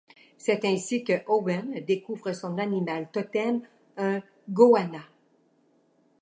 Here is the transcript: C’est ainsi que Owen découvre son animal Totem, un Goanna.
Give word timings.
C’est 0.35 0.65
ainsi 0.65 1.03
que 1.03 1.21
Owen 1.27 1.79
découvre 1.85 2.33
son 2.33 2.57
animal 2.57 3.11
Totem, 3.11 3.61
un 3.97 4.23
Goanna. 4.49 5.03